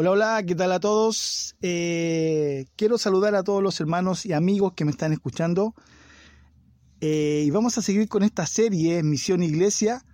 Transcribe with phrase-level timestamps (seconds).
[0.00, 1.56] Hola, hola, ¿qué tal a todos?
[1.60, 5.74] Eh, quiero saludar a todos los hermanos y amigos que me están escuchando.
[7.00, 10.04] Eh, y vamos a seguir con esta serie, Misión Iglesia,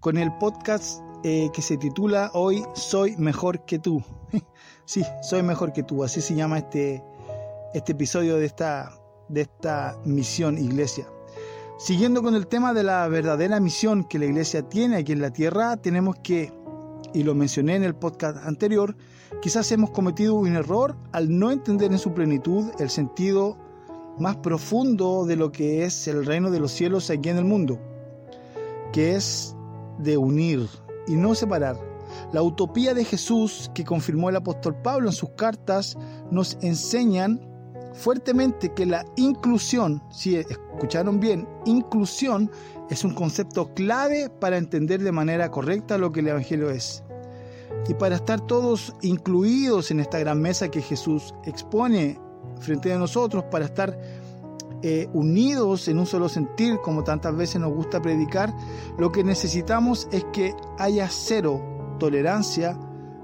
[0.00, 4.02] con el podcast eh, que se titula hoy Soy mejor que tú.
[4.86, 7.04] sí, soy mejor que tú, así se llama este,
[7.74, 8.90] este episodio de esta,
[9.28, 11.08] de esta Misión Iglesia.
[11.78, 15.30] Siguiendo con el tema de la verdadera misión que la iglesia tiene aquí en la
[15.30, 16.54] tierra, tenemos que,
[17.12, 18.96] y lo mencioné en el podcast anterior,
[19.42, 23.56] Quizás hemos cometido un error al no entender en su plenitud el sentido
[24.18, 27.78] más profundo de lo que es el reino de los cielos aquí en el mundo,
[28.92, 29.54] que es
[29.98, 30.68] de unir
[31.06, 31.76] y no separar.
[32.32, 35.96] La utopía de Jesús que confirmó el apóstol Pablo en sus cartas
[36.30, 37.40] nos enseñan
[37.92, 42.50] fuertemente que la inclusión, si escucharon bien, inclusión
[42.90, 47.02] es un concepto clave para entender de manera correcta lo que el Evangelio es
[47.88, 52.18] y para estar todos incluidos en esta gran mesa que Jesús expone
[52.60, 53.98] frente a nosotros, para estar
[54.82, 58.52] eh, unidos en un solo sentir, como tantas veces nos gusta predicar,
[58.98, 61.60] lo que necesitamos es que haya cero
[61.98, 62.78] tolerancia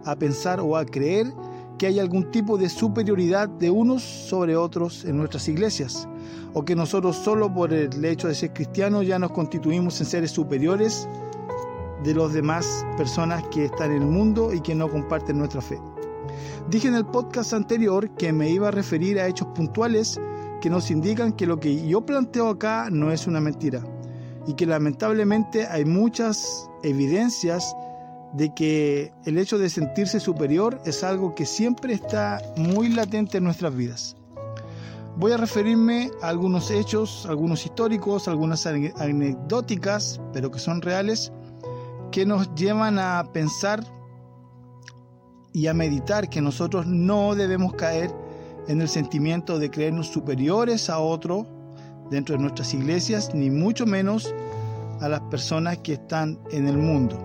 [0.05, 1.33] a pensar o a creer
[1.79, 6.09] que hay algún tipo de superioridad de unos sobre otros en nuestras iglesias,
[6.55, 10.31] o que nosotros solo por el hecho de ser cristianos ya nos constituimos en seres
[10.31, 11.09] superiores
[12.05, 15.81] de los demás personas que están en el mundo y que no comparten nuestra fe.
[16.69, 20.21] Dije en el podcast anterior que me iba a referir a hechos puntuales
[20.61, 23.83] que nos indican que lo que yo planteo acá no es una mentira
[24.47, 27.75] y que lamentablemente hay muchas evidencias
[28.33, 33.45] de que el hecho de sentirse superior es algo que siempre está muy latente en
[33.45, 34.17] nuestras vidas.
[35.17, 41.31] Voy a referirme a algunos hechos, algunos históricos, algunas anecdóticas, pero que son reales,
[42.13, 43.83] que nos llevan a pensar
[45.53, 48.15] y a meditar que nosotros no debemos caer
[48.69, 51.47] en el sentimiento de creernos superiores a otro
[52.11, 54.33] dentro de nuestras iglesias, ni mucho menos
[55.01, 57.19] a las personas que están en el mundo.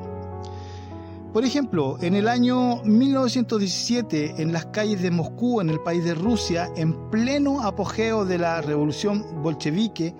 [1.33, 6.15] Por ejemplo, en el año 1917, en las calles de Moscú, en el país de
[6.15, 10.15] Rusia, en pleno apogeo de la revolución bolchevique,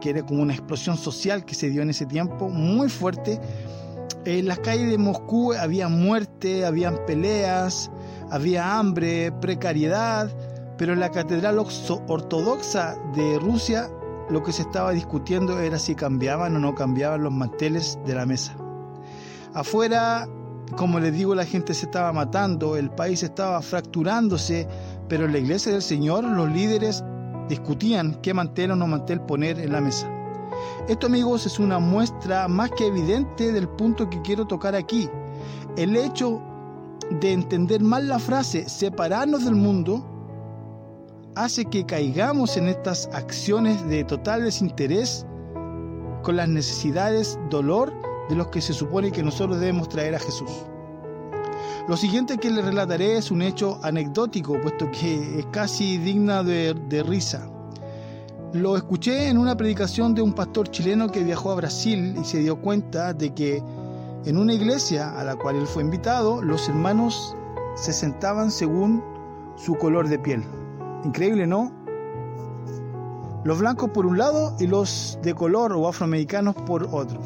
[0.00, 3.40] que era como una explosión social que se dio en ese tiempo, muy fuerte,
[4.24, 7.90] en las calles de Moscú había muerte, habían peleas,
[8.30, 10.30] había hambre, precariedad,
[10.78, 13.88] pero en la catedral ortodoxa de Rusia
[14.30, 18.26] lo que se estaba discutiendo era si cambiaban o no cambiaban los manteles de la
[18.26, 18.56] mesa.
[19.54, 20.26] Afuera,
[20.76, 24.66] como les digo, la gente se estaba matando, el país estaba fracturándose,
[25.08, 27.04] pero en la iglesia del Señor los líderes
[27.48, 30.11] discutían qué mantel o no mantel poner en la mesa.
[30.88, 35.08] Esto amigos es una muestra más que evidente del punto que quiero tocar aquí.
[35.76, 36.42] El hecho
[37.20, 40.04] de entender mal la frase separarnos del mundo
[41.34, 45.26] hace que caigamos en estas acciones de total desinterés
[46.22, 47.92] con las necesidades, dolor
[48.28, 50.50] de los que se supone que nosotros debemos traer a Jesús.
[51.88, 56.74] Lo siguiente que les relataré es un hecho anecdótico, puesto que es casi digna de,
[56.74, 57.51] de risa.
[58.52, 62.40] Lo escuché en una predicación de un pastor chileno que viajó a Brasil y se
[62.40, 63.62] dio cuenta de que
[64.26, 67.34] en una iglesia a la cual él fue invitado, los hermanos
[67.76, 69.02] se sentaban según
[69.56, 70.44] su color de piel.
[71.02, 71.72] Increíble, ¿no?
[73.44, 77.20] Los blancos por un lado y los de color o afroamericanos por otro.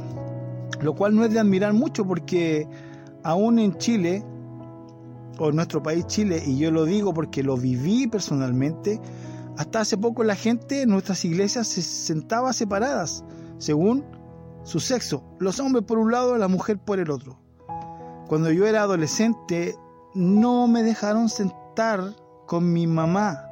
[0.80, 2.68] Lo cual no es de admirar mucho porque
[3.24, 4.24] aún en Chile,
[5.40, 9.00] o en nuestro país Chile, y yo lo digo porque lo viví personalmente,
[9.56, 13.24] hasta hace poco la gente en nuestras iglesias se sentaba separadas,
[13.58, 14.04] según
[14.64, 15.22] su sexo.
[15.38, 17.38] Los hombres por un lado, la mujer por el otro.
[18.28, 19.76] Cuando yo era adolescente,
[20.14, 22.14] no me dejaron sentar
[22.46, 23.48] con mi mamá,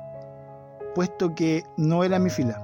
[0.94, 2.60] puesto que no era mi fila.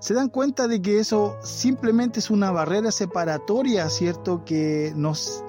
[0.00, 4.44] Se dan cuenta de que eso simplemente es una barrera separatoria, ¿cierto?
[4.44, 5.44] Que nos,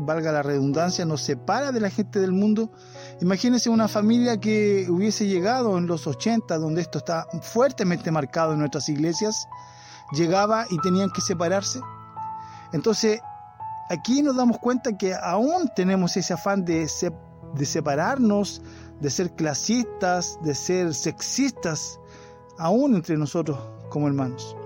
[0.00, 2.70] valga la redundancia, nos separa de la gente del mundo
[3.20, 8.60] Imagínense una familia que hubiese llegado en los 80, donde esto está fuertemente marcado en
[8.60, 9.46] nuestras iglesias,
[10.12, 11.80] llegaba y tenían que separarse.
[12.72, 13.20] Entonces,
[13.90, 16.88] aquí nos damos cuenta que aún tenemos ese afán de,
[17.54, 18.62] de separarnos,
[19.00, 22.00] de ser clasistas, de ser sexistas,
[22.58, 23.58] aún entre nosotros
[23.90, 24.56] como hermanos.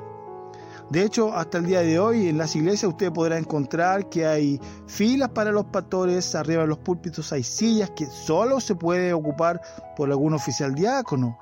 [0.90, 4.60] De hecho, hasta el día de hoy en las iglesias usted podrá encontrar que hay
[4.86, 9.60] filas para los pastores, arriba de los púlpitos hay sillas que solo se puede ocupar
[9.96, 11.38] por algún oficial diácono.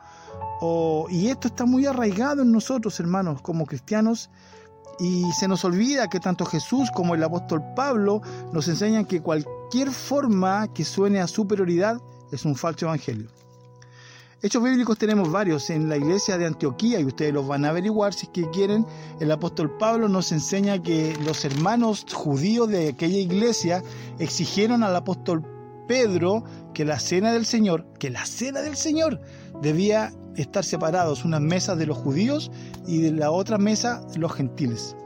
[1.10, 4.30] y esto está muy arraigado en nosotros, hermanos, como cristianos,
[4.98, 8.20] Y se nos olvida que tanto Jesús como el apóstol Pablo
[8.52, 12.00] nos enseñan que cualquier forma que suene a superioridad
[12.30, 13.28] es un falso evangelio.
[14.44, 18.12] Hechos bíblicos tenemos varios en la iglesia de Antioquía y ustedes los van a averiguar
[18.12, 18.84] si es que quieren.
[19.20, 23.84] El apóstol Pablo nos enseña que los hermanos judíos de aquella iglesia
[24.18, 25.44] exigieron al apóstol
[25.86, 26.42] Pedro
[26.74, 29.20] que la cena del Señor, que la cena del Señor
[29.60, 32.50] debía estar separados, unas mesas de los judíos
[32.84, 34.96] y de la otra mesa los gentiles.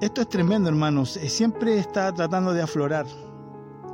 [0.00, 1.12] Esto es tremendo, hermanos.
[1.28, 3.06] Siempre está tratando de aflorar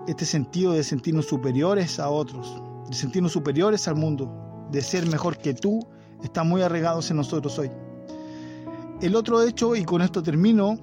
[0.06, 5.38] este sentido de sentirnos superiores a otros de sentirnos superiores al mundo, de ser mejor
[5.38, 5.86] que tú,
[6.22, 7.70] están muy arraigados en nosotros hoy.
[9.00, 10.78] El otro hecho, y con esto termino,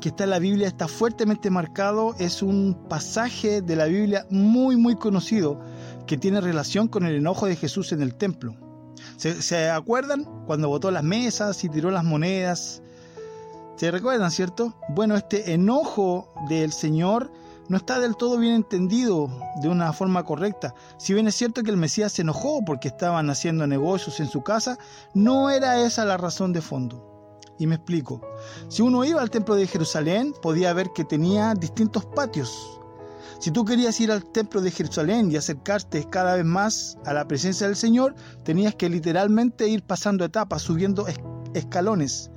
[0.00, 4.76] que está en la Biblia, está fuertemente marcado, es un pasaje de la Biblia muy,
[4.76, 5.60] muy conocido,
[6.06, 8.54] que tiene relación con el enojo de Jesús en el templo.
[9.16, 10.24] ¿Se, ¿Se, acuerdan?
[10.46, 12.82] Cuando botó las mesas y tiró las monedas.
[13.76, 14.74] ¿Se recuerdan, cierto?
[14.90, 17.32] Bueno, este enojo del Señor
[17.68, 19.30] no está del todo bien entendido
[19.62, 20.74] de una forma correcta.
[20.98, 24.42] Si bien es cierto que el Mesías se enojó porque estaban haciendo negocios en su
[24.42, 24.78] casa,
[25.14, 27.40] no era esa la razón de fondo.
[27.58, 28.20] Y me explico.
[28.68, 32.80] Si uno iba al templo de Jerusalén, podía ver que tenía distintos patios.
[33.38, 37.26] Si tú querías ir al templo de Jerusalén y acercarte cada vez más a la
[37.26, 41.06] presencia del Señor, tenías que literalmente ir pasando etapas, subiendo
[41.54, 42.30] escalones.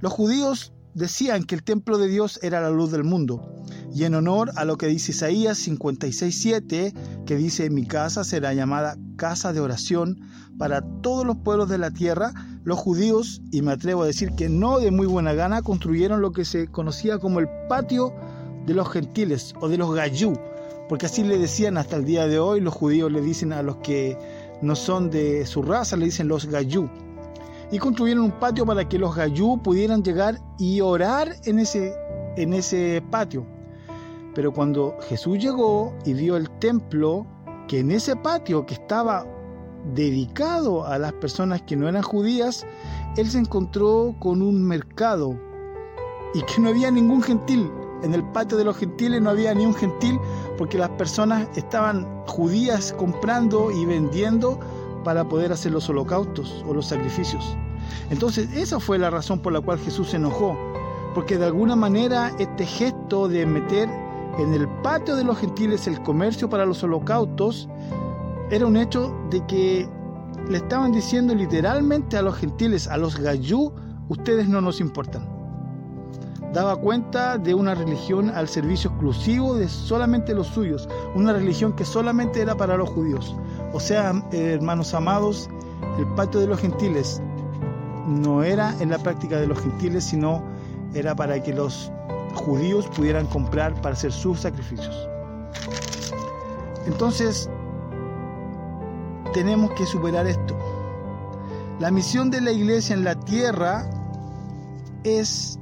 [0.00, 3.54] Los judíos decían que el templo de Dios era la luz del mundo.
[3.92, 8.96] Y en honor a lo que dice Isaías 56.7, que dice, mi casa será llamada
[9.16, 10.20] casa de oración
[10.58, 12.32] para todos los pueblos de la tierra,
[12.64, 16.32] los judíos, y me atrevo a decir que no de muy buena gana, construyeron lo
[16.32, 18.12] que se conocía como el patio
[18.66, 20.34] de los gentiles o de los gayú,
[20.88, 23.76] porque así le decían hasta el día de hoy, los judíos le dicen a los
[23.78, 24.18] que
[24.60, 26.90] no son de su raza, le dicen los gayú
[27.70, 31.94] y construyeron un patio para que los gayú pudieran llegar y orar en ese,
[32.36, 33.46] en ese patio.
[34.34, 37.26] Pero cuando Jesús llegó y vio el templo,
[37.68, 39.26] que en ese patio que estaba
[39.94, 42.66] dedicado a las personas que no eran judías,
[43.16, 45.38] él se encontró con un mercado
[46.34, 47.70] y que no había ningún gentil.
[48.02, 50.18] En el patio de los gentiles no había ni un gentil
[50.56, 54.58] porque las personas estaban judías comprando y vendiendo
[55.04, 57.56] para poder hacer los holocaustos o los sacrificios.
[58.10, 60.56] Entonces esa fue la razón por la cual Jesús se enojó,
[61.14, 63.88] porque de alguna manera este gesto de meter
[64.38, 67.68] en el patio de los gentiles el comercio para los holocaustos
[68.50, 69.88] era un hecho de que
[70.48, 73.72] le estaban diciendo literalmente a los gentiles, a los gayú,
[74.08, 75.28] ustedes no nos importan.
[76.52, 81.84] Daba cuenta de una religión al servicio exclusivo de solamente los suyos, una religión que
[81.84, 83.36] solamente era para los judíos.
[83.72, 85.48] O sea, hermanos amados,
[85.98, 87.22] el patio de los gentiles
[88.06, 90.42] no era en la práctica de los gentiles, sino
[90.94, 91.92] era para que los
[92.34, 95.08] judíos pudieran comprar para hacer sus sacrificios.
[96.86, 97.48] Entonces,
[99.32, 100.56] tenemos que superar esto.
[101.78, 103.88] La misión de la iglesia en la tierra
[105.04, 105.58] es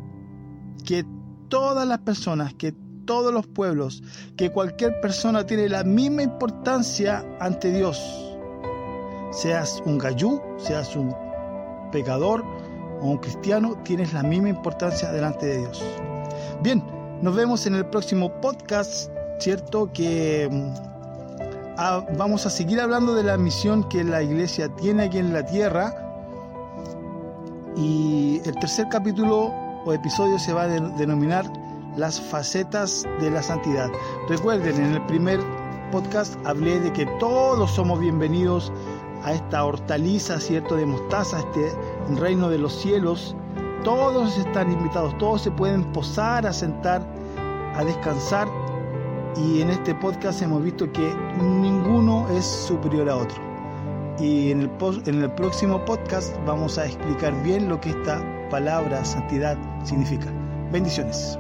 [0.85, 1.05] que
[1.49, 2.75] todas las personas, que
[3.09, 4.03] todos los pueblos,
[4.37, 7.99] que cualquier persona tiene la misma importancia ante Dios.
[9.33, 11.17] Seas un gayú, seas un
[11.91, 12.45] pecador
[13.01, 15.83] o un cristiano, tienes la misma importancia delante de Dios.
[16.63, 16.85] Bien,
[17.23, 19.91] nos vemos en el próximo podcast, ¿cierto?
[19.95, 20.75] Que mm,
[21.79, 25.47] ah, vamos a seguir hablando de la misión que la iglesia tiene aquí en la
[25.47, 25.95] tierra.
[27.75, 29.55] Y el tercer capítulo
[29.87, 31.51] o episodio se va a denominar
[31.99, 33.91] las facetas de la santidad.
[34.29, 35.41] Recuerden, en el primer
[35.91, 38.73] podcast hablé de que todos somos bienvenidos
[39.25, 41.73] a esta hortaliza, ¿cierto?, de mostaza, este
[42.17, 43.35] reino de los cielos.
[43.83, 47.03] Todos están invitados, todos se pueden posar, a sentar,
[47.75, 48.49] a descansar.
[49.37, 53.39] Y en este podcast hemos visto que ninguno es superior a otro.
[54.21, 54.71] Y en el,
[55.07, 60.27] en el próximo podcast vamos a explicar bien lo que esta palabra santidad significa.
[60.73, 61.39] Bendiciones.